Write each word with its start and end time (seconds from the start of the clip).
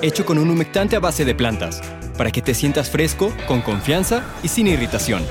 hecho 0.00 0.24
con 0.24 0.38
un 0.38 0.48
humectante 0.50 0.96
a 0.96 1.00
base 1.00 1.24
de 1.24 1.34
plantas, 1.34 1.82
para 2.16 2.30
que 2.30 2.42
te 2.42 2.54
sientas 2.54 2.90
fresco, 2.90 3.32
con 3.46 3.60
confianza 3.60 4.24
y 4.42 4.48
sin 4.48 4.66
irritación. 4.66 5.22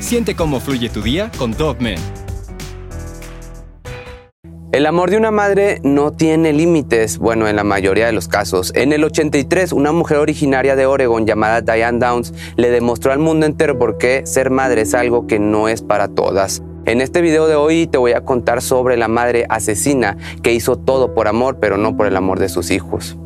Siente 0.00 0.34
cómo 0.34 0.60
fluye 0.60 0.88
tu 0.88 1.02
día 1.02 1.30
con 1.36 1.52
Dove 1.52 1.96
El 4.72 4.86
amor 4.86 5.10
de 5.10 5.16
una 5.16 5.30
madre 5.30 5.80
no 5.82 6.12
tiene 6.12 6.52
límites, 6.52 7.18
bueno, 7.18 7.48
en 7.48 7.56
la 7.56 7.64
mayoría 7.64 8.06
de 8.06 8.12
los 8.12 8.28
casos. 8.28 8.72
En 8.74 8.92
el 8.92 9.04
83, 9.04 9.72
una 9.72 9.92
mujer 9.92 10.18
originaria 10.18 10.76
de 10.76 10.86
Oregon 10.86 11.26
llamada 11.26 11.60
Diane 11.60 11.98
Downs 11.98 12.32
le 12.56 12.70
demostró 12.70 13.12
al 13.12 13.18
mundo 13.18 13.46
entero 13.46 13.78
por 13.78 13.98
qué 13.98 14.22
ser 14.26 14.50
madre 14.50 14.82
es 14.82 14.94
algo 14.94 15.26
que 15.26 15.38
no 15.38 15.68
es 15.68 15.82
para 15.82 16.08
todas. 16.08 16.62
En 16.86 17.02
este 17.02 17.20
video 17.20 17.46
de 17.46 17.56
hoy 17.56 17.86
te 17.86 17.98
voy 17.98 18.12
a 18.12 18.22
contar 18.22 18.62
sobre 18.62 18.96
la 18.96 19.06
madre 19.06 19.44
asesina 19.50 20.16
que 20.42 20.54
hizo 20.54 20.76
todo 20.76 21.14
por 21.14 21.28
amor, 21.28 21.58
pero 21.60 21.76
no 21.76 21.96
por 21.96 22.06
el 22.06 22.16
amor 22.16 22.38
de 22.38 22.48
sus 22.48 22.70
hijos. 22.70 23.18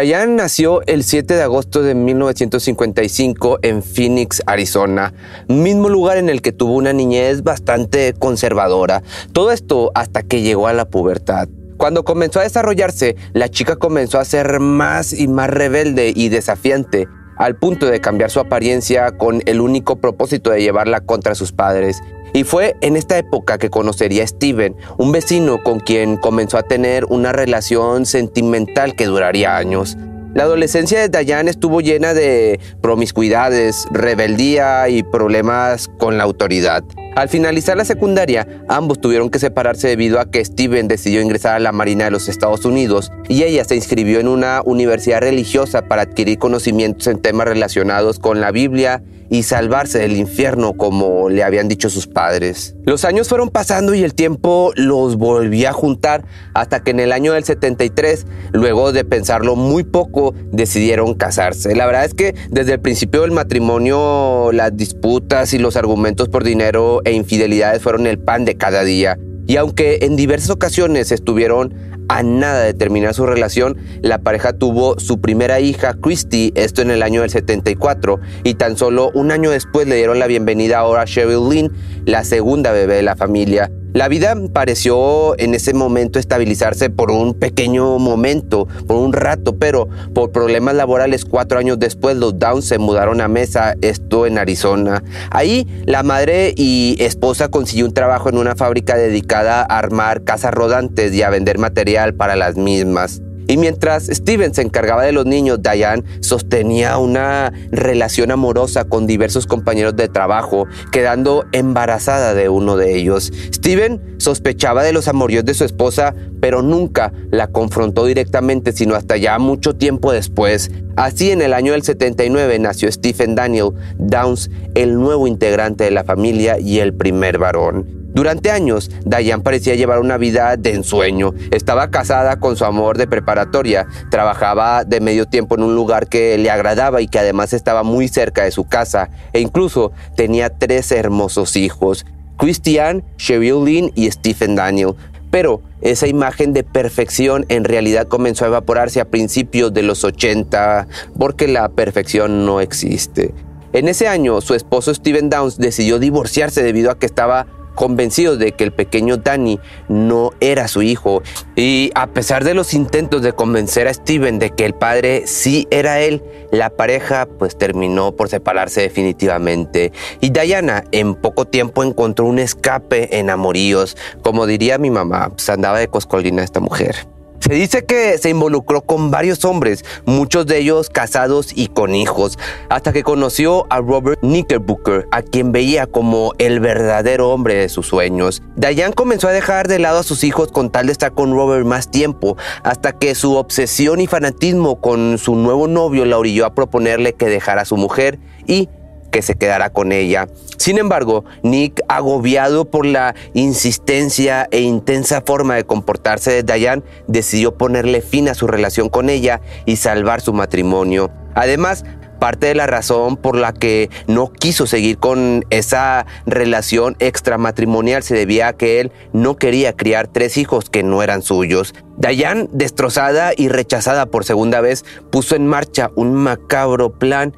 Diane 0.00 0.34
nació 0.34 0.80
el 0.86 1.04
7 1.04 1.34
de 1.34 1.42
agosto 1.42 1.82
de 1.82 1.94
1955 1.94 3.58
en 3.62 3.82
Phoenix, 3.82 4.42
Arizona, 4.46 5.12
mismo 5.48 5.88
lugar 5.88 6.16
en 6.16 6.30
el 6.30 6.40
que 6.40 6.52
tuvo 6.52 6.74
una 6.74 6.92
niñez 6.92 7.42
bastante 7.42 8.14
conservadora. 8.14 9.02
Todo 9.32 9.52
esto 9.52 9.90
hasta 9.94 10.22
que 10.22 10.40
llegó 10.40 10.68
a 10.68 10.72
la 10.72 10.88
pubertad. 10.88 11.48
Cuando 11.76 12.04
comenzó 12.04 12.40
a 12.40 12.44
desarrollarse, 12.44 13.16
la 13.32 13.48
chica 13.48 13.76
comenzó 13.76 14.18
a 14.18 14.24
ser 14.24 14.60
más 14.60 15.12
y 15.12 15.28
más 15.28 15.50
rebelde 15.50 16.12
y 16.14 16.28
desafiante, 16.28 17.06
al 17.36 17.56
punto 17.56 17.86
de 17.86 18.00
cambiar 18.00 18.30
su 18.30 18.40
apariencia 18.40 19.12
con 19.12 19.42
el 19.46 19.60
único 19.60 19.96
propósito 19.96 20.50
de 20.50 20.62
llevarla 20.62 21.00
contra 21.00 21.34
sus 21.34 21.52
padres. 21.52 22.02
Y 22.32 22.44
fue 22.44 22.76
en 22.80 22.96
esta 22.96 23.18
época 23.18 23.58
que 23.58 23.70
conocería 23.70 24.24
a 24.24 24.26
Steven, 24.26 24.76
un 24.98 25.12
vecino 25.12 25.62
con 25.62 25.80
quien 25.80 26.16
comenzó 26.16 26.58
a 26.58 26.62
tener 26.62 27.04
una 27.06 27.32
relación 27.32 28.06
sentimental 28.06 28.94
que 28.94 29.06
duraría 29.06 29.56
años. 29.56 29.96
La 30.32 30.44
adolescencia 30.44 31.08
de 31.08 31.24
Diane 31.24 31.50
estuvo 31.50 31.80
llena 31.80 32.14
de 32.14 32.60
promiscuidades, 32.80 33.88
rebeldía 33.90 34.88
y 34.88 35.02
problemas 35.02 35.88
con 35.98 36.18
la 36.18 36.22
autoridad. 36.22 36.84
Al 37.16 37.28
finalizar 37.28 37.76
la 37.76 37.84
secundaria, 37.84 38.46
ambos 38.68 39.00
tuvieron 39.00 39.30
que 39.30 39.40
separarse 39.40 39.88
debido 39.88 40.20
a 40.20 40.30
que 40.30 40.44
Steven 40.44 40.86
decidió 40.86 41.20
ingresar 41.20 41.56
a 41.56 41.58
la 41.58 41.72
Marina 41.72 42.04
de 42.04 42.12
los 42.12 42.28
Estados 42.28 42.64
Unidos 42.64 43.10
y 43.28 43.42
ella 43.42 43.64
se 43.64 43.74
inscribió 43.74 44.20
en 44.20 44.28
una 44.28 44.62
universidad 44.64 45.20
religiosa 45.20 45.82
para 45.82 46.02
adquirir 46.02 46.38
conocimientos 46.38 47.08
en 47.08 47.20
temas 47.20 47.48
relacionados 47.48 48.20
con 48.20 48.40
la 48.40 48.52
Biblia 48.52 49.02
y 49.30 49.44
salvarse 49.44 50.00
del 50.00 50.16
infierno 50.16 50.74
como 50.74 51.30
le 51.30 51.44
habían 51.44 51.68
dicho 51.68 51.88
sus 51.88 52.06
padres. 52.06 52.74
Los 52.84 53.04
años 53.04 53.28
fueron 53.28 53.48
pasando 53.48 53.94
y 53.94 54.02
el 54.02 54.14
tiempo 54.14 54.72
los 54.74 55.16
volvía 55.16 55.70
a 55.70 55.72
juntar 55.72 56.24
hasta 56.52 56.82
que 56.82 56.90
en 56.90 57.00
el 57.00 57.12
año 57.12 57.32
del 57.32 57.44
73, 57.44 58.26
luego 58.52 58.92
de 58.92 59.04
pensarlo 59.04 59.54
muy 59.54 59.84
poco, 59.84 60.34
decidieron 60.50 61.14
casarse. 61.14 61.76
La 61.76 61.86
verdad 61.86 62.04
es 62.04 62.14
que 62.14 62.34
desde 62.50 62.74
el 62.74 62.80
principio 62.80 63.22
del 63.22 63.30
matrimonio 63.30 64.50
las 64.52 64.76
disputas 64.76 65.54
y 65.54 65.58
los 65.58 65.76
argumentos 65.76 66.28
por 66.28 66.42
dinero 66.42 67.00
e 67.04 67.12
infidelidades 67.12 67.82
fueron 67.82 68.06
el 68.08 68.18
pan 68.18 68.44
de 68.44 68.56
cada 68.56 68.82
día. 68.82 69.16
Y 69.46 69.56
aunque 69.56 69.98
en 70.02 70.16
diversas 70.16 70.50
ocasiones 70.50 71.10
estuvieron 71.10 71.74
a 72.10 72.24
nada 72.24 72.64
de 72.64 72.74
terminar 72.74 73.14
su 73.14 73.24
relación, 73.24 73.76
la 74.02 74.18
pareja 74.18 74.52
tuvo 74.52 74.98
su 74.98 75.20
primera 75.20 75.60
hija, 75.60 75.94
Christy, 75.94 76.50
esto 76.56 76.82
en 76.82 76.90
el 76.90 77.04
año 77.04 77.20
del 77.20 77.30
74, 77.30 78.18
y 78.42 78.54
tan 78.54 78.76
solo 78.76 79.12
un 79.14 79.30
año 79.30 79.48
después 79.48 79.86
le 79.86 79.94
dieron 79.94 80.18
la 80.18 80.26
bienvenida 80.26 80.78
ahora 80.78 81.02
a 81.02 81.04
Cheryl 81.04 81.48
Lynn, 81.48 81.72
la 82.10 82.24
segunda 82.24 82.72
bebé 82.72 82.96
de 82.96 83.02
la 83.02 83.16
familia. 83.16 83.70
La 83.92 84.08
vida 84.08 84.36
pareció 84.52 85.38
en 85.38 85.54
ese 85.54 85.74
momento 85.74 86.18
estabilizarse 86.18 86.90
por 86.90 87.10
un 87.10 87.34
pequeño 87.34 87.98
momento, 87.98 88.68
por 88.86 88.96
un 88.96 89.12
rato, 89.12 89.56
pero 89.56 89.88
por 90.14 90.30
problemas 90.30 90.76
laborales 90.76 91.24
cuatro 91.24 91.58
años 91.58 91.78
después 91.78 92.16
los 92.16 92.38
Downs 92.38 92.66
se 92.66 92.78
mudaron 92.78 93.20
a 93.20 93.28
Mesa, 93.28 93.74
esto 93.80 94.26
en 94.26 94.38
Arizona. 94.38 95.02
Ahí 95.30 95.66
la 95.86 96.02
madre 96.02 96.52
y 96.56 96.96
esposa 97.00 97.48
consiguió 97.48 97.86
un 97.86 97.94
trabajo 97.94 98.28
en 98.28 98.38
una 98.38 98.54
fábrica 98.54 98.96
dedicada 98.96 99.62
a 99.62 99.78
armar 99.78 100.22
casas 100.22 100.54
rodantes 100.54 101.12
y 101.12 101.22
a 101.22 101.30
vender 101.30 101.58
material 101.58 102.14
para 102.14 102.36
las 102.36 102.56
mismas. 102.56 103.20
Y 103.50 103.56
mientras 103.56 104.06
Steven 104.06 104.54
se 104.54 104.62
encargaba 104.62 105.02
de 105.02 105.10
los 105.10 105.26
niños, 105.26 105.60
Diane 105.60 106.04
sostenía 106.20 106.98
una 106.98 107.52
relación 107.72 108.30
amorosa 108.30 108.84
con 108.84 109.08
diversos 109.08 109.48
compañeros 109.48 109.96
de 109.96 110.06
trabajo, 110.06 110.68
quedando 110.92 111.44
embarazada 111.50 112.32
de 112.32 112.48
uno 112.48 112.76
de 112.76 112.94
ellos. 112.94 113.32
Steven 113.52 114.14
sospechaba 114.18 114.84
de 114.84 114.92
los 114.92 115.08
amoríos 115.08 115.44
de 115.44 115.54
su 115.54 115.64
esposa, 115.64 116.14
pero 116.40 116.62
nunca 116.62 117.12
la 117.32 117.48
confrontó 117.48 118.06
directamente, 118.06 118.70
sino 118.70 118.94
hasta 118.94 119.16
ya 119.16 119.36
mucho 119.40 119.74
tiempo 119.74 120.12
después. 120.12 120.70
Así 120.94 121.32
en 121.32 121.42
el 121.42 121.52
año 121.52 121.72
del 121.72 121.82
79 121.82 122.56
nació 122.60 122.92
Stephen 122.92 123.34
Daniel 123.34 123.70
Downs, 123.98 124.48
el 124.76 124.94
nuevo 124.94 125.26
integrante 125.26 125.82
de 125.82 125.90
la 125.90 126.04
familia 126.04 126.60
y 126.60 126.78
el 126.78 126.94
primer 126.94 127.38
varón. 127.38 127.99
Durante 128.12 128.50
años, 128.50 128.90
Diane 129.04 129.42
parecía 129.42 129.76
llevar 129.76 130.00
una 130.00 130.16
vida 130.16 130.56
de 130.56 130.74
ensueño. 130.74 131.32
Estaba 131.52 131.90
casada 131.90 132.40
con 132.40 132.56
su 132.56 132.64
amor 132.64 132.98
de 132.98 133.06
preparatoria, 133.06 133.86
trabajaba 134.10 134.84
de 134.84 135.00
medio 135.00 135.26
tiempo 135.26 135.54
en 135.54 135.62
un 135.62 135.76
lugar 135.76 136.08
que 136.08 136.36
le 136.36 136.50
agradaba 136.50 137.00
y 137.00 137.08
que 137.08 137.20
además 137.20 137.52
estaba 137.52 137.84
muy 137.84 138.08
cerca 138.08 138.44
de 138.44 138.50
su 138.50 138.64
casa, 138.64 139.10
e 139.32 139.40
incluso 139.40 139.92
tenía 140.16 140.50
tres 140.50 140.90
hermosos 140.90 141.56
hijos, 141.56 142.04
Christian, 142.36 143.04
Cheryl 143.16 143.64
Lynn 143.64 143.92
y 143.94 144.10
Stephen 144.10 144.56
Daniel. 144.56 144.94
Pero 145.30 145.62
esa 145.80 146.08
imagen 146.08 146.52
de 146.52 146.64
perfección 146.64 147.46
en 147.48 147.62
realidad 147.62 148.08
comenzó 148.08 148.44
a 148.44 148.48
evaporarse 148.48 149.00
a 149.00 149.04
principios 149.04 149.72
de 149.72 149.84
los 149.84 150.02
80, 150.02 150.88
porque 151.16 151.46
la 151.46 151.68
perfección 151.68 152.44
no 152.44 152.60
existe. 152.60 153.32
En 153.72 153.86
ese 153.86 154.08
año, 154.08 154.40
su 154.40 154.54
esposo 154.54 154.92
Stephen 154.92 155.30
Downs 155.30 155.56
decidió 155.56 156.00
divorciarse 156.00 156.64
debido 156.64 156.90
a 156.90 156.98
que 156.98 157.06
estaba 157.06 157.46
convencidos 157.80 158.38
de 158.38 158.52
que 158.52 158.62
el 158.62 158.72
pequeño 158.72 159.16
Danny 159.16 159.58
no 159.88 160.32
era 160.40 160.68
su 160.68 160.82
hijo. 160.82 161.22
Y 161.56 161.90
a 161.94 162.08
pesar 162.08 162.44
de 162.44 162.52
los 162.52 162.74
intentos 162.74 163.22
de 163.22 163.32
convencer 163.32 163.88
a 163.88 163.94
Steven 163.94 164.38
de 164.38 164.50
que 164.50 164.66
el 164.66 164.74
padre 164.74 165.22
sí 165.26 165.66
era 165.70 165.98
él, 166.00 166.22
la 166.52 166.68
pareja 166.68 167.26
pues 167.38 167.56
terminó 167.56 168.12
por 168.12 168.28
separarse 168.28 168.82
definitivamente. 168.82 169.92
Y 170.20 170.28
Diana 170.28 170.84
en 170.92 171.14
poco 171.14 171.46
tiempo 171.46 171.82
encontró 171.82 172.26
un 172.26 172.38
escape 172.38 173.18
en 173.18 173.30
amoríos. 173.30 173.96
Como 174.20 174.44
diría 174.44 174.76
mi 174.76 174.90
mamá, 174.90 175.30
pues 175.30 175.48
andaba 175.48 175.78
de 175.78 175.88
coscolina 175.88 176.44
esta 176.44 176.60
mujer. 176.60 177.06
Se 177.40 177.54
dice 177.54 177.84
que 177.84 178.18
se 178.18 178.30
involucró 178.30 178.82
con 178.82 179.10
varios 179.10 179.44
hombres, 179.44 179.84
muchos 180.04 180.46
de 180.46 180.58
ellos 180.58 180.90
casados 180.90 181.52
y 181.54 181.68
con 181.68 181.94
hijos, 181.94 182.38
hasta 182.68 182.92
que 182.92 183.02
conoció 183.02 183.66
a 183.70 183.80
Robert 183.80 184.20
Knickerbocker, 184.20 185.08
a 185.10 185.22
quien 185.22 185.50
veía 185.50 185.86
como 185.86 186.32
el 186.38 186.60
verdadero 186.60 187.30
hombre 187.30 187.54
de 187.54 187.68
sus 187.68 187.86
sueños. 187.86 188.42
Diane 188.56 188.94
comenzó 188.94 189.28
a 189.28 189.32
dejar 189.32 189.68
de 189.68 189.78
lado 189.78 190.00
a 190.00 190.02
sus 190.02 190.22
hijos 190.22 190.52
con 190.52 190.70
tal 190.70 190.86
de 190.86 190.92
estar 190.92 191.12
con 191.12 191.32
Robert 191.32 191.66
más 191.66 191.90
tiempo, 191.90 192.36
hasta 192.62 192.92
que 192.92 193.14
su 193.14 193.34
obsesión 193.34 194.00
y 194.00 194.06
fanatismo 194.06 194.80
con 194.80 195.16
su 195.18 195.34
nuevo 195.34 195.66
novio 195.66 196.04
la 196.04 196.18
orilló 196.18 196.44
a 196.44 196.54
proponerle 196.54 197.14
que 197.14 197.26
dejara 197.26 197.62
a 197.62 197.66
su 197.66 197.76
mujer 197.76 198.18
y 198.46 198.68
que 199.10 199.22
se 199.22 199.34
quedara 199.34 199.70
con 199.70 199.92
ella. 199.92 200.28
Sin 200.56 200.78
embargo, 200.78 201.24
Nick, 201.42 201.80
agobiado 201.88 202.64
por 202.64 202.86
la 202.86 203.14
insistencia 203.34 204.46
e 204.50 204.60
intensa 204.60 205.22
forma 205.24 205.54
de 205.54 205.64
comportarse 205.64 206.30
de 206.30 206.42
Diane, 206.42 206.82
decidió 207.06 207.56
ponerle 207.56 208.02
fin 208.02 208.28
a 208.28 208.34
su 208.34 208.46
relación 208.46 208.88
con 208.88 209.10
ella 209.10 209.40
y 209.64 209.76
salvar 209.76 210.20
su 210.20 210.32
matrimonio. 210.32 211.10
Además, 211.34 211.84
parte 212.20 212.46
de 212.46 212.54
la 212.54 212.68
razón 212.68 213.16
por 213.16 213.36
la 213.36 213.52
que 213.52 213.90
no 214.06 214.30
quiso 214.30 214.68
seguir 214.68 214.98
con 214.98 215.44
esa 215.50 216.06
relación 216.26 216.94
extramatrimonial 217.00 218.04
se 218.04 218.14
debía 218.14 218.48
a 218.48 218.52
que 218.52 218.80
él 218.80 218.92
no 219.12 219.36
quería 219.36 219.72
criar 219.74 220.06
tres 220.06 220.36
hijos 220.36 220.70
que 220.70 220.84
no 220.84 221.02
eran 221.02 221.22
suyos. 221.22 221.74
Diane, 221.96 222.48
destrozada 222.52 223.32
y 223.36 223.48
rechazada 223.48 224.06
por 224.06 224.24
segunda 224.24 224.60
vez, 224.60 224.84
puso 225.10 225.34
en 225.34 225.46
marcha 225.46 225.90
un 225.96 226.14
macabro 226.14 226.92
plan 226.92 227.34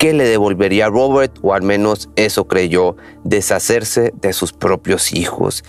que 0.00 0.14
le 0.14 0.24
devolvería 0.24 0.86
a 0.86 0.88
Robert, 0.88 1.36
o 1.42 1.52
al 1.52 1.60
menos 1.60 2.08
eso 2.16 2.48
creyó, 2.48 2.96
deshacerse 3.22 4.14
de 4.18 4.32
sus 4.32 4.54
propios 4.54 5.12
hijos. 5.12 5.62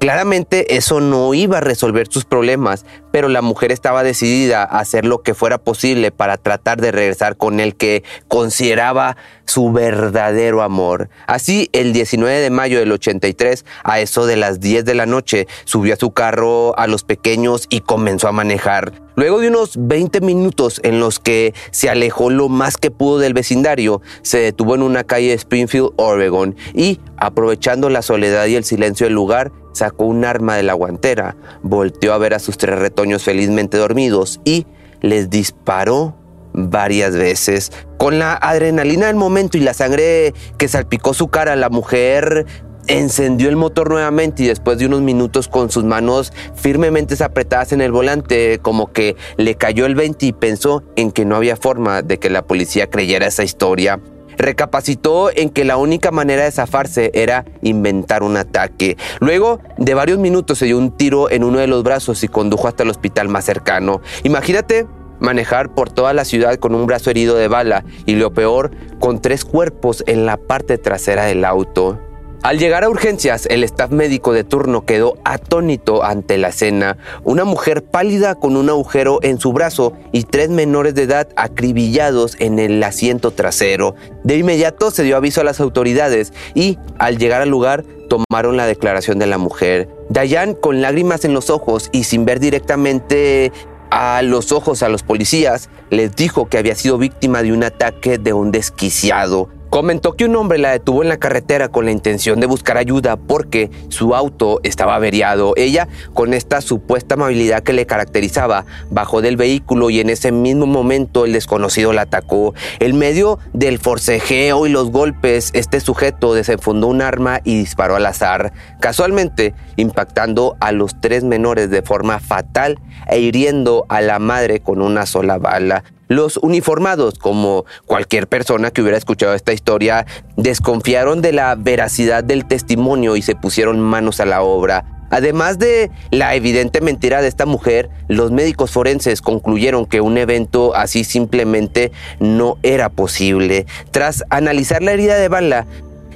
Claramente 0.00 0.74
eso 0.76 1.00
no 1.00 1.34
iba 1.34 1.58
a 1.58 1.60
resolver 1.60 2.08
sus 2.10 2.24
problemas, 2.24 2.84
pero 3.12 3.28
la 3.28 3.42
mujer 3.42 3.70
estaba 3.70 4.02
decidida 4.02 4.64
a 4.64 4.80
hacer 4.80 5.04
lo 5.04 5.22
que 5.22 5.34
fuera 5.34 5.58
posible 5.58 6.10
para 6.10 6.36
tratar 6.36 6.80
de 6.80 6.90
regresar 6.90 7.36
con 7.36 7.60
el 7.60 7.76
que 7.76 8.02
consideraba 8.26 9.16
su 9.44 9.70
verdadero 9.70 10.62
amor. 10.62 11.08
Así, 11.28 11.70
el 11.72 11.92
19 11.92 12.40
de 12.40 12.50
mayo 12.50 12.80
del 12.80 12.90
83, 12.90 13.64
a 13.84 14.00
eso 14.00 14.26
de 14.26 14.34
las 14.34 14.58
10 14.58 14.84
de 14.84 14.94
la 14.96 15.06
noche, 15.06 15.46
subió 15.64 15.94
a 15.94 15.96
su 15.96 16.10
carro 16.10 16.76
a 16.76 16.88
los 16.88 17.04
pequeños 17.04 17.68
y 17.70 17.82
comenzó 17.82 18.26
a 18.26 18.32
manejar. 18.32 19.05
Luego 19.16 19.40
de 19.40 19.48
unos 19.48 19.72
20 19.78 20.20
minutos 20.20 20.78
en 20.84 21.00
los 21.00 21.18
que 21.18 21.54
se 21.70 21.88
alejó 21.88 22.28
lo 22.28 22.50
más 22.50 22.76
que 22.76 22.90
pudo 22.90 23.18
del 23.18 23.32
vecindario, 23.32 24.02
se 24.20 24.38
detuvo 24.38 24.74
en 24.74 24.82
una 24.82 25.04
calle 25.04 25.28
de 25.28 25.34
Springfield, 25.34 25.90
Oregon, 25.96 26.54
y, 26.74 27.00
aprovechando 27.16 27.88
la 27.88 28.02
soledad 28.02 28.44
y 28.44 28.56
el 28.56 28.64
silencio 28.64 29.06
del 29.06 29.14
lugar, 29.14 29.52
sacó 29.72 30.04
un 30.04 30.26
arma 30.26 30.56
de 30.56 30.64
la 30.64 30.74
guantera, 30.74 31.36
volteó 31.62 32.12
a 32.12 32.18
ver 32.18 32.34
a 32.34 32.38
sus 32.38 32.58
tres 32.58 32.78
retoños 32.78 33.22
felizmente 33.22 33.78
dormidos 33.78 34.40
y 34.44 34.66
les 35.00 35.30
disparó 35.30 36.14
varias 36.52 37.14
veces. 37.14 37.72
Con 37.98 38.18
la 38.18 38.34
adrenalina 38.34 39.06
del 39.06 39.16
momento 39.16 39.56
y 39.56 39.60
la 39.60 39.74
sangre 39.74 40.34
que 40.58 40.68
salpicó 40.68 41.14
su 41.14 41.28
cara, 41.28 41.56
la 41.56 41.70
mujer 41.70 42.46
encendió 42.88 43.48
el 43.48 43.56
motor 43.56 43.90
nuevamente 43.90 44.44
y 44.44 44.46
después 44.46 44.78
de 44.78 44.86
unos 44.86 45.00
minutos 45.00 45.48
con 45.48 45.70
sus 45.70 45.84
manos 45.84 46.32
firmemente 46.54 47.22
apretadas 47.22 47.72
en 47.72 47.80
el 47.80 47.92
volante, 47.92 48.58
como 48.60 48.92
que 48.92 49.16
le 49.36 49.54
cayó 49.54 49.86
el 49.86 49.94
20 49.94 50.26
y 50.26 50.32
pensó 50.32 50.82
en 50.96 51.12
que 51.12 51.24
no 51.24 51.36
había 51.36 51.56
forma 51.56 52.02
de 52.02 52.18
que 52.18 52.30
la 52.30 52.46
policía 52.46 52.88
creyera 52.88 53.26
esa 53.26 53.44
historia. 53.44 54.00
Recapacitó 54.36 55.30
en 55.34 55.48
que 55.48 55.64
la 55.64 55.78
única 55.78 56.10
manera 56.10 56.44
de 56.44 56.50
zafarse 56.50 57.10
era 57.14 57.46
inventar 57.62 58.22
un 58.22 58.36
ataque. 58.36 58.98
Luego 59.18 59.60
de 59.78 59.94
varios 59.94 60.18
minutos 60.18 60.58
se 60.58 60.66
dio 60.66 60.76
un 60.76 60.94
tiro 60.94 61.30
en 61.30 61.42
uno 61.42 61.58
de 61.58 61.66
los 61.66 61.82
brazos 61.82 62.22
y 62.22 62.28
condujo 62.28 62.68
hasta 62.68 62.82
el 62.82 62.90
hospital 62.90 63.28
más 63.28 63.46
cercano. 63.46 64.02
Imagínate 64.24 64.86
manejar 65.20 65.74
por 65.74 65.90
toda 65.90 66.12
la 66.12 66.26
ciudad 66.26 66.56
con 66.56 66.74
un 66.74 66.86
brazo 66.86 67.08
herido 67.08 67.34
de 67.36 67.48
bala 67.48 67.84
y 68.04 68.16
lo 68.16 68.34
peor, 68.34 68.72
con 69.00 69.22
tres 69.22 69.46
cuerpos 69.46 70.04
en 70.06 70.26
la 70.26 70.36
parte 70.36 70.76
trasera 70.76 71.24
del 71.24 71.44
auto. 71.46 71.98
Al 72.42 72.58
llegar 72.58 72.84
a 72.84 72.88
urgencias, 72.88 73.46
el 73.46 73.64
staff 73.64 73.90
médico 73.90 74.32
de 74.32 74.44
turno 74.44 74.84
quedó 74.84 75.18
atónito 75.24 76.04
ante 76.04 76.38
la 76.38 76.48
escena. 76.48 76.96
Una 77.24 77.44
mujer 77.44 77.82
pálida 77.82 78.36
con 78.36 78.56
un 78.56 78.68
agujero 78.68 79.18
en 79.22 79.40
su 79.40 79.52
brazo 79.52 79.94
y 80.12 80.22
tres 80.22 80.50
menores 80.50 80.94
de 80.94 81.02
edad 81.02 81.28
acribillados 81.34 82.36
en 82.38 82.60
el 82.60 82.80
asiento 82.82 83.32
trasero. 83.32 83.96
De 84.22 84.36
inmediato 84.36 84.92
se 84.92 85.02
dio 85.02 85.16
aviso 85.16 85.40
a 85.40 85.44
las 85.44 85.58
autoridades 85.58 86.32
y, 86.54 86.78
al 86.98 87.18
llegar 87.18 87.42
al 87.42 87.48
lugar, 87.48 87.84
tomaron 88.08 88.56
la 88.56 88.66
declaración 88.66 89.18
de 89.18 89.26
la 89.26 89.38
mujer. 89.38 89.88
Dayan, 90.08 90.54
con 90.54 90.80
lágrimas 90.80 91.24
en 91.24 91.34
los 91.34 91.50
ojos 91.50 91.88
y 91.90 92.04
sin 92.04 92.24
ver 92.24 92.38
directamente 92.38 93.50
a 93.90 94.22
los 94.22 94.52
ojos 94.52 94.82
a 94.82 94.88
los 94.88 95.02
policías, 95.02 95.68
les 95.90 96.14
dijo 96.14 96.48
que 96.48 96.58
había 96.58 96.74
sido 96.74 96.98
víctima 96.98 97.42
de 97.42 97.52
un 97.52 97.64
ataque 97.64 98.18
de 98.18 98.32
un 98.32 98.52
desquiciado. 98.52 99.48
Comentó 99.76 100.16
que 100.16 100.24
un 100.24 100.34
hombre 100.36 100.56
la 100.56 100.70
detuvo 100.70 101.02
en 101.02 101.10
la 101.10 101.18
carretera 101.18 101.68
con 101.68 101.84
la 101.84 101.90
intención 101.90 102.40
de 102.40 102.46
buscar 102.46 102.78
ayuda 102.78 103.18
porque 103.18 103.70
su 103.90 104.14
auto 104.14 104.58
estaba 104.62 104.94
averiado. 104.94 105.52
Ella, 105.54 105.86
con 106.14 106.32
esta 106.32 106.62
supuesta 106.62 107.16
amabilidad 107.16 107.62
que 107.62 107.74
le 107.74 107.84
caracterizaba, 107.84 108.64
bajó 108.90 109.20
del 109.20 109.36
vehículo 109.36 109.90
y 109.90 110.00
en 110.00 110.08
ese 110.08 110.32
mismo 110.32 110.64
momento 110.64 111.26
el 111.26 111.34
desconocido 111.34 111.92
la 111.92 112.00
atacó. 112.00 112.54
En 112.80 112.96
medio 112.96 113.38
del 113.52 113.78
forcejeo 113.78 114.66
y 114.66 114.70
los 114.70 114.90
golpes, 114.90 115.50
este 115.52 115.80
sujeto 115.80 116.32
desenfundó 116.32 116.86
un 116.86 117.02
arma 117.02 117.42
y 117.44 117.58
disparó 117.58 117.96
al 117.96 118.06
azar, 118.06 118.54
casualmente 118.80 119.52
impactando 119.76 120.56
a 120.58 120.72
los 120.72 121.02
tres 121.02 121.22
menores 121.22 121.68
de 121.68 121.82
forma 121.82 122.18
fatal 122.18 122.78
e 123.08 123.20
hiriendo 123.20 123.84
a 123.90 124.00
la 124.00 124.20
madre 124.20 124.60
con 124.60 124.80
una 124.80 125.04
sola 125.04 125.36
bala. 125.36 125.84
Los 126.08 126.36
uniformados, 126.36 127.18
como 127.18 127.64
cualquier 127.84 128.28
persona 128.28 128.70
que 128.70 128.82
hubiera 128.82 128.98
escuchado 128.98 129.34
esta 129.34 129.52
historia, 129.52 130.06
desconfiaron 130.36 131.20
de 131.20 131.32
la 131.32 131.54
veracidad 131.56 132.22
del 132.22 132.46
testimonio 132.46 133.16
y 133.16 133.22
se 133.22 133.34
pusieron 133.34 133.80
manos 133.80 134.20
a 134.20 134.26
la 134.26 134.42
obra. 134.42 134.84
Además 135.10 135.58
de 135.58 135.90
la 136.10 136.34
evidente 136.34 136.80
mentira 136.80 137.22
de 137.22 137.28
esta 137.28 137.46
mujer, 137.46 137.90
los 138.08 138.32
médicos 138.32 138.72
forenses 138.72 139.22
concluyeron 139.22 139.86
que 139.86 140.00
un 140.00 140.18
evento 140.18 140.74
así 140.74 141.04
simplemente 141.04 141.92
no 142.18 142.58
era 142.62 142.88
posible. 142.88 143.66
Tras 143.92 144.24
analizar 144.30 144.82
la 144.82 144.92
herida 144.92 145.16
de 145.16 145.28
bala, 145.28 145.66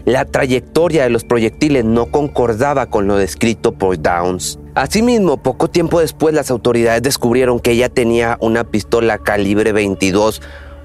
la 0.05 0.25
trayectoria 0.25 1.05
de 1.05 1.11
los 1.11 1.25
proyectiles 1.25 1.85
no 1.85 2.07
concordaba 2.07 2.87
con 2.87 3.07
lo 3.07 3.17
descrito 3.17 3.73
por 3.73 4.01
Downs. 4.01 4.59
Asimismo, 4.75 5.37
poco 5.37 5.69
tiempo 5.69 6.01
después 6.01 6.35
las 6.35 6.51
autoridades 6.51 7.03
descubrieron 7.03 7.61
que 7.61 7.73
ella 7.73 7.89
tenía 7.89 8.39
una 8.41 8.65
pistola 8.65 9.19
calibre 9.19 9.73
22, 9.73 10.43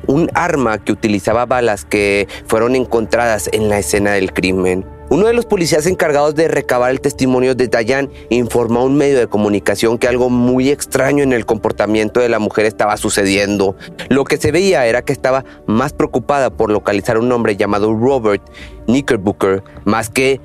un 0.08 0.30
arma 0.34 0.84
que 0.84 0.92
utilizaba 0.92 1.46
balas 1.46 1.86
que 1.86 2.28
fueron 2.48 2.76
encontradas 2.76 3.50
en 3.54 3.70
la 3.70 3.80
escena 3.80 4.12
del 4.12 4.34
crimen. 4.34 4.86
Uno 5.10 5.28
de 5.28 5.34
los 5.34 5.46
policías 5.46 5.86
encargados 5.86 6.34
de 6.34 6.48
recabar 6.48 6.90
el 6.90 7.00
testimonio 7.00 7.54
de 7.54 7.68
Dayan 7.68 8.10
informó 8.30 8.80
a 8.80 8.86
un 8.86 8.98
medio 8.98 9.20
de 9.20 9.28
comunicación 9.28 10.00
que 10.00 10.08
algo 10.08 10.32
muy 10.32 10.70
extraño 10.70 11.24
en 11.24 11.32
el 11.32 11.46
comportamiento 11.46 12.20
de 12.20 12.30
la 12.30 12.40
mujer 12.40 12.66
estaba 12.66 12.98
sucediendo. 12.98 13.76
Lo 14.10 14.24
que 14.24 14.38
se 14.38 14.52
veía 14.52 14.88
era 14.88 15.04
que 15.04 15.14
estaba 15.14 15.46
más 15.68 15.94
preocupada 15.94 16.50
por 16.50 16.72
localizar 16.72 17.18
a 17.18 17.20
un 17.20 17.32
hombre 17.32 17.56
llamado 17.56 17.94
Robert 17.94 18.42
Knickerbocker 18.88 19.64
más 19.84 20.10
que 20.10 20.42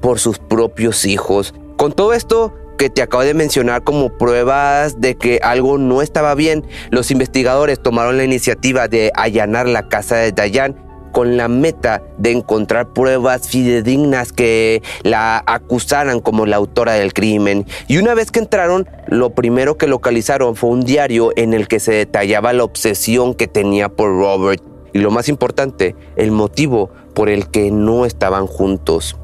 por 0.00 0.20
sus 0.20 0.38
propios 0.38 1.06
hijos. 1.06 1.52
Con 1.76 1.92
todo 1.92 2.12
esto, 2.12 2.54
que 2.78 2.90
te 2.90 3.02
acabo 3.02 3.24
de 3.24 3.34
mencionar 3.34 3.82
como 3.82 4.16
pruebas 4.16 5.00
de 5.00 5.16
que 5.16 5.40
algo 5.42 5.76
no 5.78 6.02
estaba 6.02 6.34
bien, 6.34 6.64
los 6.90 7.10
investigadores 7.10 7.82
tomaron 7.82 8.16
la 8.16 8.24
iniciativa 8.24 8.86
de 8.86 9.10
allanar 9.14 9.66
la 9.66 9.88
casa 9.88 10.16
de 10.16 10.32
Dayan 10.32 10.83
con 11.14 11.36
la 11.36 11.46
meta 11.46 12.02
de 12.18 12.32
encontrar 12.32 12.88
pruebas 12.88 13.48
fidedignas 13.48 14.32
que 14.32 14.82
la 15.04 15.44
acusaran 15.46 16.18
como 16.18 16.44
la 16.44 16.56
autora 16.56 16.94
del 16.94 17.14
crimen. 17.14 17.66
Y 17.86 17.98
una 17.98 18.14
vez 18.14 18.32
que 18.32 18.40
entraron, 18.40 18.88
lo 19.06 19.30
primero 19.30 19.78
que 19.78 19.86
localizaron 19.86 20.56
fue 20.56 20.70
un 20.70 20.82
diario 20.82 21.30
en 21.36 21.54
el 21.54 21.68
que 21.68 21.78
se 21.78 21.92
detallaba 21.92 22.52
la 22.52 22.64
obsesión 22.64 23.34
que 23.34 23.46
tenía 23.46 23.88
por 23.88 24.08
Robert. 24.08 24.60
Y 24.92 24.98
lo 24.98 25.12
más 25.12 25.28
importante, 25.28 25.94
el 26.16 26.32
motivo 26.32 26.90
por 27.14 27.28
el 27.28 27.48
que 27.48 27.70
no 27.70 28.06
estaban 28.06 28.48
juntos. 28.48 29.16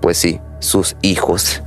Pues 0.00 0.18
sí, 0.18 0.40
sus 0.60 0.96
hijos. 1.02 1.60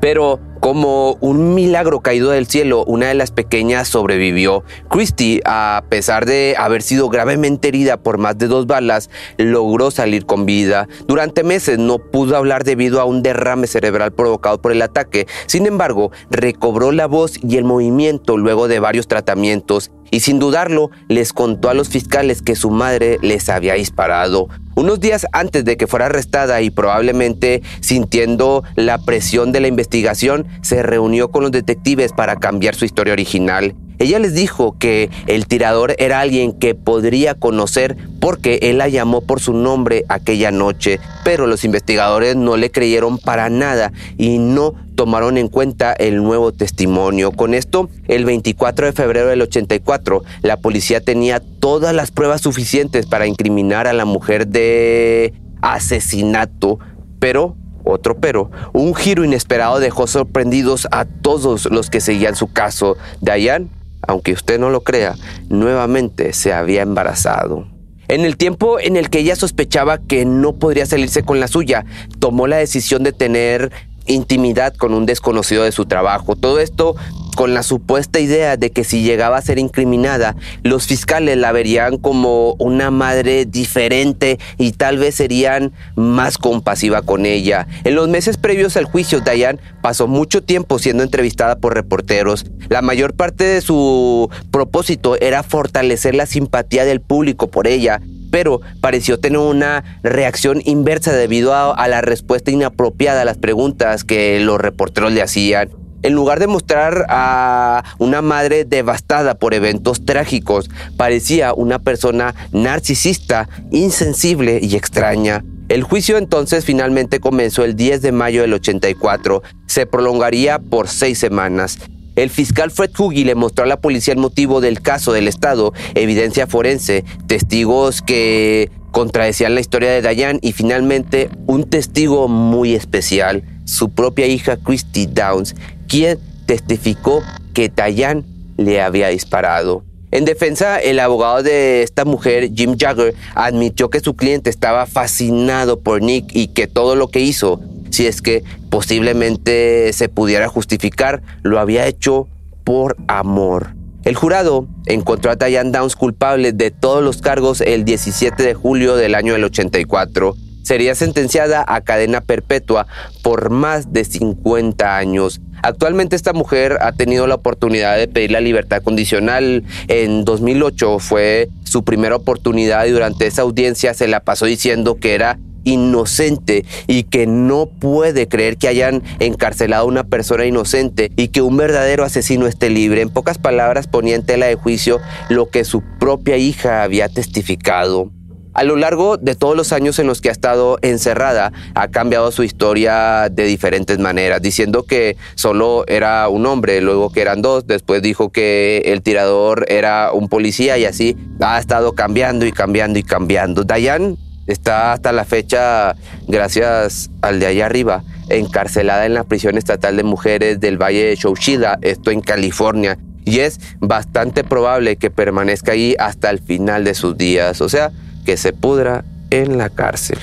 Pero 0.00 0.38
Como 0.60 1.12
un 1.20 1.54
milagro 1.54 2.00
caído 2.00 2.30
del 2.30 2.46
cielo, 2.46 2.84
una 2.84 3.06
de 3.06 3.14
las 3.14 3.30
pequeñas 3.30 3.88
sobrevivió. 3.88 4.64
Christy, 4.90 5.40
a 5.44 5.84
pesar 5.88 6.26
de 6.26 6.56
haber 6.58 6.82
sido 6.82 7.08
gravemente 7.08 7.68
herida 7.68 7.96
por 7.96 8.18
más 8.18 8.36
de 8.38 8.48
dos 8.48 8.66
balas, 8.66 9.08
logró 9.36 9.90
salir 9.90 10.26
con 10.26 10.46
vida. 10.46 10.88
Durante 11.06 11.44
meses 11.44 11.78
no 11.78 11.98
pudo 11.98 12.36
hablar 12.36 12.64
debido 12.64 13.00
a 13.00 13.04
un 13.04 13.22
derrame 13.22 13.66
cerebral 13.66 14.12
provocado 14.12 14.60
por 14.60 14.72
el 14.72 14.82
ataque. 14.82 15.26
Sin 15.46 15.66
embargo, 15.66 16.10
recobró 16.30 16.92
la 16.92 17.06
voz 17.06 17.34
y 17.42 17.56
el 17.56 17.64
movimiento 17.64 18.36
luego 18.36 18.68
de 18.68 18.80
varios 18.80 19.06
tratamientos 19.06 19.90
y 20.10 20.20
sin 20.20 20.38
dudarlo 20.38 20.90
les 21.08 21.32
contó 21.32 21.68
a 21.68 21.74
los 21.74 21.88
fiscales 21.88 22.42
que 22.42 22.56
su 22.56 22.70
madre 22.70 23.18
les 23.22 23.48
había 23.48 23.74
disparado. 23.74 24.48
Unos 24.74 25.00
días 25.00 25.26
antes 25.32 25.64
de 25.64 25.76
que 25.76 25.86
fuera 25.86 26.06
arrestada 26.06 26.60
y 26.62 26.70
probablemente 26.70 27.62
sintiendo 27.80 28.62
la 28.76 28.98
presión 28.98 29.50
de 29.50 29.60
la 29.60 29.68
investigación, 29.68 30.46
se 30.62 30.82
reunió 30.82 31.30
con 31.30 31.42
los 31.42 31.52
detectives 31.52 32.12
para 32.12 32.36
cambiar 32.36 32.74
su 32.74 32.84
historia 32.84 33.12
original. 33.12 33.74
Ella 33.98 34.20
les 34.20 34.32
dijo 34.32 34.76
que 34.78 35.10
el 35.26 35.46
tirador 35.46 35.96
era 35.98 36.20
alguien 36.20 36.52
que 36.52 36.76
podría 36.76 37.34
conocer 37.34 37.96
porque 38.20 38.60
él 38.62 38.78
la 38.78 38.88
llamó 38.88 39.22
por 39.22 39.40
su 39.40 39.52
nombre 39.52 40.04
aquella 40.08 40.52
noche, 40.52 41.00
pero 41.24 41.48
los 41.48 41.64
investigadores 41.64 42.36
no 42.36 42.56
le 42.56 42.70
creyeron 42.70 43.18
para 43.18 43.50
nada 43.50 43.92
y 44.16 44.38
no 44.38 44.74
tomaron 44.94 45.36
en 45.36 45.48
cuenta 45.48 45.92
el 45.92 46.22
nuevo 46.22 46.52
testimonio. 46.52 47.32
Con 47.32 47.54
esto, 47.54 47.90
el 48.06 48.24
24 48.24 48.86
de 48.86 48.92
febrero 48.92 49.28
del 49.28 49.42
84, 49.42 50.22
la 50.42 50.56
policía 50.58 51.00
tenía 51.00 51.40
todas 51.40 51.92
las 51.94 52.12
pruebas 52.12 52.40
suficientes 52.40 53.06
para 53.06 53.26
incriminar 53.26 53.88
a 53.88 53.92
la 53.92 54.04
mujer 54.04 54.46
de 54.46 55.34
asesinato, 55.60 56.78
pero 57.18 57.56
otro 57.90 58.18
pero, 58.18 58.50
un 58.72 58.94
giro 58.94 59.24
inesperado 59.24 59.80
dejó 59.80 60.06
sorprendidos 60.06 60.88
a 60.90 61.04
todos 61.04 61.66
los 61.70 61.90
que 61.90 62.00
seguían 62.00 62.36
su 62.36 62.52
caso. 62.52 62.96
Diane 63.20 63.68
aunque 64.06 64.32
usted 64.32 64.58
no 64.58 64.70
lo 64.70 64.82
crea, 64.82 65.16
nuevamente 65.48 66.32
se 66.32 66.52
había 66.52 66.82
embarazado. 66.82 67.66
En 68.08 68.22
el 68.22 68.36
tiempo 68.36 68.80
en 68.80 68.96
el 68.96 69.10
que 69.10 69.18
ella 69.18 69.36
sospechaba 69.36 69.98
que 69.98 70.24
no 70.24 70.54
podría 70.54 70.86
salirse 70.86 71.22
con 71.22 71.40
la 71.40 71.48
suya, 71.48 71.84
tomó 72.18 72.46
la 72.46 72.56
decisión 72.56 73.02
de 73.02 73.12
tener 73.12 73.70
intimidad 74.08 74.74
con 74.74 74.94
un 74.94 75.06
desconocido 75.06 75.64
de 75.64 75.72
su 75.72 75.86
trabajo. 75.86 76.36
Todo 76.36 76.58
esto 76.58 76.96
con 77.38 77.54
la 77.54 77.62
supuesta 77.62 78.18
idea 78.18 78.56
de 78.56 78.70
que 78.70 78.82
si 78.82 79.02
llegaba 79.02 79.36
a 79.36 79.42
ser 79.42 79.60
incriminada, 79.60 80.34
los 80.64 80.88
fiscales 80.88 81.36
la 81.36 81.52
verían 81.52 81.96
como 81.96 82.54
una 82.58 82.90
madre 82.90 83.44
diferente 83.44 84.40
y 84.56 84.72
tal 84.72 84.98
vez 84.98 85.14
serían 85.14 85.70
más 85.94 86.36
compasiva 86.36 87.02
con 87.02 87.26
ella. 87.26 87.68
En 87.84 87.94
los 87.94 88.08
meses 88.08 88.38
previos 88.38 88.76
al 88.76 88.86
juicio, 88.86 89.20
Diane 89.20 89.60
pasó 89.82 90.08
mucho 90.08 90.42
tiempo 90.42 90.80
siendo 90.80 91.04
entrevistada 91.04 91.60
por 91.60 91.74
reporteros. 91.74 92.44
La 92.70 92.82
mayor 92.82 93.14
parte 93.14 93.44
de 93.44 93.60
su 93.60 94.28
propósito 94.50 95.16
era 95.20 95.44
fortalecer 95.44 96.16
la 96.16 96.26
simpatía 96.26 96.84
del 96.84 97.00
público 97.00 97.46
por 97.46 97.68
ella 97.68 98.00
pero 98.30 98.60
pareció 98.80 99.18
tener 99.18 99.38
una 99.38 99.84
reacción 100.02 100.62
inversa 100.64 101.12
debido 101.12 101.54
a, 101.54 101.88
la 101.88 102.00
respuesta 102.00 102.50
inapropiada 102.50 103.22
a 103.22 103.24
las 103.24 103.38
preguntas 103.38 104.04
que 104.04 104.40
los 104.40 104.60
reporteros 104.60 105.12
le 105.12 105.22
hacían. 105.22 105.70
En 106.02 106.14
lugar 106.14 106.38
de 106.38 106.46
mostrar 106.46 107.06
a 107.08 107.82
una 107.98 108.22
madre 108.22 108.64
devastada 108.64 109.34
por 109.34 109.52
eventos 109.52 110.04
trágicos, 110.04 110.70
parecía 110.96 111.52
una 111.54 111.80
persona 111.80 112.34
narcisista, 112.52 113.48
insensible 113.72 114.60
y 114.62 114.76
extraña. 114.76 115.44
El 115.68 115.82
juicio 115.82 116.16
entonces 116.16 116.64
finalmente 116.64 117.20
comenzó 117.20 117.64
el 117.64 117.76
10 117.76 118.00
de 118.00 118.12
mayo 118.12 118.42
del 118.42 118.54
84. 118.54 119.42
Se 119.66 119.86
prolongaría 119.86 120.58
por 120.60 120.88
seis 120.88 121.18
semanas. 121.18 121.78
El 122.18 122.30
fiscal 122.30 122.72
Fred 122.72 122.90
Hugi 122.98 123.22
le 123.22 123.36
mostró 123.36 123.62
a 123.62 123.68
la 123.68 123.80
policía 123.80 124.12
el 124.12 124.18
motivo 124.18 124.60
del 124.60 124.82
caso 124.82 125.12
del 125.12 125.28
Estado, 125.28 125.72
evidencia 125.94 126.48
forense, 126.48 127.04
testigos 127.28 128.02
que 128.02 128.72
contradecían 128.90 129.54
la 129.54 129.60
historia 129.60 129.92
de 129.92 130.02
Diane 130.02 130.40
y 130.42 130.50
finalmente 130.50 131.30
un 131.46 131.70
testigo 131.70 132.26
muy 132.26 132.74
especial, 132.74 133.44
su 133.66 133.90
propia 133.90 134.26
hija 134.26 134.56
Christy 134.56 135.06
Downs, 135.06 135.54
quien 135.86 136.18
testificó 136.46 137.22
que 137.54 137.68
Diane 137.68 138.24
le 138.56 138.82
había 138.82 139.10
disparado. 139.10 139.84
En 140.10 140.24
defensa, 140.24 140.80
el 140.80 140.98
abogado 140.98 141.44
de 141.44 141.84
esta 141.84 142.04
mujer, 142.04 142.50
Jim 142.52 142.76
Jagger, 142.76 143.14
admitió 143.36 143.90
que 143.90 144.00
su 144.00 144.16
cliente 144.16 144.50
estaba 144.50 144.86
fascinado 144.86 145.78
por 145.78 146.02
Nick 146.02 146.34
y 146.34 146.48
que 146.48 146.66
todo 146.66 146.96
lo 146.96 147.08
que 147.12 147.20
hizo, 147.20 147.60
si 147.90 148.06
es 148.06 148.22
que 148.22 148.44
posiblemente 148.70 149.92
se 149.92 150.08
pudiera 150.08 150.48
justificar, 150.48 151.22
lo 151.42 151.58
había 151.58 151.86
hecho 151.86 152.28
por 152.64 152.96
amor. 153.06 153.74
El 154.04 154.14
jurado 154.14 154.66
encontró 154.86 155.30
a 155.30 155.36
Diane 155.36 155.70
Downs 155.70 155.96
culpable 155.96 156.52
de 156.52 156.70
todos 156.70 157.02
los 157.02 157.20
cargos 157.20 157.60
el 157.60 157.84
17 157.84 158.42
de 158.42 158.54
julio 158.54 158.96
del 158.96 159.14
año 159.14 159.32
del 159.32 159.44
84 159.44 160.34
sería 160.68 160.94
sentenciada 160.94 161.64
a 161.66 161.80
cadena 161.80 162.20
perpetua 162.20 162.86
por 163.22 163.48
más 163.48 163.90
de 163.90 164.04
50 164.04 164.98
años. 164.98 165.40
Actualmente 165.62 166.14
esta 166.14 166.34
mujer 166.34 166.76
ha 166.82 166.92
tenido 166.92 167.26
la 167.26 167.36
oportunidad 167.36 167.96
de 167.96 168.06
pedir 168.06 168.32
la 168.32 168.40
libertad 168.40 168.82
condicional. 168.82 169.64
En 169.88 170.26
2008 170.26 170.98
fue 170.98 171.48
su 171.64 171.84
primera 171.84 172.16
oportunidad 172.16 172.84
y 172.84 172.90
durante 172.90 173.26
esa 173.26 173.42
audiencia 173.42 173.94
se 173.94 174.08
la 174.08 174.20
pasó 174.20 174.44
diciendo 174.44 174.96
que 174.96 175.14
era 175.14 175.38
inocente 175.64 176.64
y 176.86 177.04
que 177.04 177.26
no 177.26 177.66
puede 177.66 178.28
creer 178.28 178.56
que 178.56 178.68
hayan 178.68 179.02
encarcelado 179.18 179.84
a 179.84 179.88
una 179.88 180.04
persona 180.04 180.46
inocente 180.46 181.12
y 181.16 181.28
que 181.28 181.42
un 181.42 181.56
verdadero 181.56 182.04
asesino 182.04 182.46
esté 182.46 182.70
libre. 182.70 183.02
En 183.02 183.10
pocas 183.10 183.38
palabras 183.38 183.86
ponía 183.86 184.16
en 184.16 184.24
tela 184.24 184.46
de 184.46 184.54
juicio 184.54 185.00
lo 185.28 185.50
que 185.50 185.64
su 185.64 185.82
propia 185.98 186.36
hija 186.36 186.82
había 186.82 187.08
testificado. 187.08 188.10
A 188.58 188.64
lo 188.64 188.74
largo 188.74 189.18
de 189.18 189.36
todos 189.36 189.56
los 189.56 189.72
años 189.72 190.00
en 190.00 190.08
los 190.08 190.20
que 190.20 190.30
ha 190.30 190.32
estado 190.32 190.78
encerrada, 190.82 191.52
ha 191.76 191.88
cambiado 191.88 192.32
su 192.32 192.42
historia 192.42 193.28
de 193.30 193.44
diferentes 193.44 194.00
maneras, 194.00 194.42
diciendo 194.42 194.82
que 194.82 195.16
solo 195.36 195.84
era 195.86 196.28
un 196.28 196.44
hombre, 196.44 196.80
luego 196.80 197.12
que 197.12 197.20
eran 197.20 197.40
dos, 197.40 197.68
después 197.68 198.02
dijo 198.02 198.30
que 198.30 198.82
el 198.86 199.02
tirador 199.02 199.64
era 199.68 200.10
un 200.12 200.28
policía 200.28 200.76
y 200.76 200.86
así 200.86 201.16
ha 201.40 201.60
estado 201.60 201.92
cambiando 201.92 202.46
y 202.46 202.50
cambiando 202.50 202.98
y 202.98 203.04
cambiando. 203.04 203.62
Dayan 203.62 204.16
está 204.48 204.92
hasta 204.92 205.12
la 205.12 205.24
fecha, 205.24 205.94
gracias 206.26 207.10
al 207.22 207.38
de 207.38 207.46
allá 207.46 207.66
arriba, 207.66 208.02
encarcelada 208.28 209.06
en 209.06 209.14
la 209.14 209.24
prisión 209.24 209.56
estatal 209.56 209.96
de 209.96 210.02
mujeres 210.02 210.58
del 210.58 210.76
Valle 210.76 211.04
de 211.04 211.16
Chowchilla, 211.16 211.78
esto 211.82 212.10
en 212.10 212.20
California, 212.20 212.98
y 213.24 213.40
es 213.40 213.60
bastante 213.78 214.42
probable 214.42 214.96
que 214.96 215.10
permanezca 215.10 215.72
ahí 215.72 215.94
hasta 215.98 216.30
el 216.30 216.40
final 216.40 216.82
de 216.84 216.94
sus 216.94 217.16
días. 217.16 217.60
O 217.60 217.68
sea, 217.68 217.92
que 218.24 218.36
se 218.36 218.52
pudra 218.52 219.04
en 219.30 219.58
la 219.58 219.68
cárcel. 219.68 220.18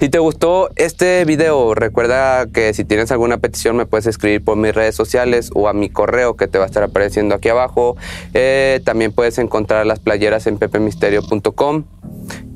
Si 0.00 0.08
te 0.08 0.18
gustó 0.18 0.70
este 0.76 1.24
video, 1.24 1.74
recuerda 1.74 2.46
que 2.46 2.72
si 2.74 2.84
tienes 2.84 3.10
alguna 3.12 3.38
petición 3.38 3.76
me 3.76 3.86
puedes 3.86 4.06
escribir 4.06 4.42
por 4.44 4.56
mis 4.56 4.74
redes 4.74 4.94
sociales 4.94 5.50
o 5.54 5.68
a 5.68 5.72
mi 5.72 5.90
correo 5.90 6.36
que 6.36 6.48
te 6.48 6.58
va 6.58 6.64
a 6.64 6.66
estar 6.66 6.82
apareciendo 6.82 7.34
aquí 7.34 7.48
abajo. 7.48 7.96
Eh, 8.34 8.80
también 8.84 9.12
puedes 9.12 9.38
encontrar 9.38 9.86
las 9.86 10.00
playeras 10.00 10.46
en 10.46 10.58
pepemisterio.com, 10.58 11.84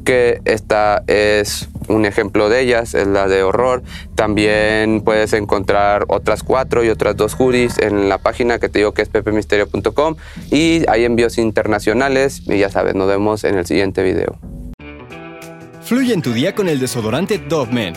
que 0.07 0.41
esta 0.45 1.03
es 1.09 1.69
un 1.89 2.07
ejemplo 2.07 2.49
de 2.49 2.61
ellas, 2.61 2.95
es 2.95 3.09
la 3.09 3.27
de 3.27 3.43
horror. 3.43 3.83
También 4.15 5.03
puedes 5.03 5.33
encontrar 5.33 6.05
otras 6.09 6.43
cuatro 6.43 6.85
y 6.85 6.89
otras 6.89 7.17
dos 7.17 7.35
hoodies 7.35 7.79
en 7.79 8.09
la 8.09 8.19
página 8.19 8.59
que 8.59 8.69
te 8.69 8.79
digo 8.79 8.95
que 8.95 9.03
es 9.03 9.09
pepemisterio.com 9.09 10.17
y 10.51 10.89
hay 10.89 11.05
envíos 11.05 11.39
internacionales 11.39 12.43
y 12.47 12.59
ya 12.59 12.71
sabes, 12.71 12.95
nos 12.95 13.09
vemos 13.09 13.45
en 13.45 13.59
el 13.59 13.67
siguiente 13.67 14.03
video. 14.03 14.39
Fluye 15.83 16.15
en 16.15 16.23
tu 16.23 16.33
día 16.33 16.55
con 16.55 16.69
el 16.69 16.79
desodorante 16.79 17.39
Dove 17.39 17.73
Men, 17.73 17.95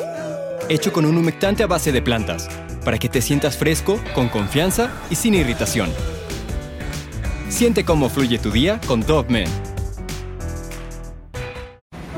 hecho 0.67 0.91
con 0.91 1.05
un 1.05 1.15
humectante 1.15 1.63
a 1.63 1.67
base 1.67 1.91
de 1.91 2.01
plantas, 2.01 2.49
para 2.83 2.97
que 2.97 3.07
te 3.07 3.21
sientas 3.21 3.55
fresco, 3.55 3.99
con 4.15 4.29
confianza 4.29 4.91
y 5.11 5.15
sin 5.15 5.35
irritación. 5.35 5.91
Siente 7.49 7.85
cómo 7.85 8.09
fluye 8.09 8.39
tu 8.39 8.51
día 8.51 8.81
con 8.87 9.01
Dove 9.01 9.29
Men. 9.29 9.68